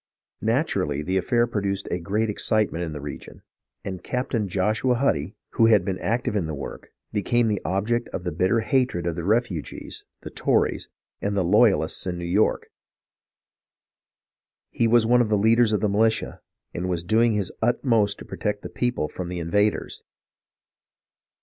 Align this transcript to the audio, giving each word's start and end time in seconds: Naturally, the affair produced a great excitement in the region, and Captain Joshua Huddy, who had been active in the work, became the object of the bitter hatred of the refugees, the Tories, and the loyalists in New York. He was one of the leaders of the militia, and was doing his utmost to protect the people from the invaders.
Naturally, 0.41 1.03
the 1.03 1.17
affair 1.17 1.45
produced 1.45 1.87
a 1.91 1.99
great 1.99 2.27
excitement 2.27 2.83
in 2.83 2.91
the 2.91 2.99
region, 2.99 3.43
and 3.85 4.03
Captain 4.03 4.47
Joshua 4.47 4.95
Huddy, 4.95 5.35
who 5.51 5.67
had 5.67 5.85
been 5.85 5.99
active 5.99 6.35
in 6.35 6.47
the 6.47 6.55
work, 6.55 6.89
became 7.13 7.45
the 7.45 7.61
object 7.63 8.07
of 8.07 8.23
the 8.23 8.31
bitter 8.31 8.61
hatred 8.61 9.05
of 9.05 9.15
the 9.15 9.23
refugees, 9.23 10.03
the 10.21 10.31
Tories, 10.31 10.89
and 11.21 11.37
the 11.37 11.43
loyalists 11.43 12.07
in 12.07 12.17
New 12.17 12.25
York. 12.25 12.71
He 14.71 14.87
was 14.87 15.05
one 15.05 15.21
of 15.21 15.29
the 15.29 15.37
leaders 15.37 15.71
of 15.71 15.81
the 15.81 15.87
militia, 15.89 16.41
and 16.73 16.89
was 16.89 17.03
doing 17.03 17.33
his 17.33 17.51
utmost 17.61 18.17
to 18.17 18.25
protect 18.25 18.63
the 18.63 18.69
people 18.69 19.07
from 19.07 19.29
the 19.29 19.37
invaders. 19.37 20.01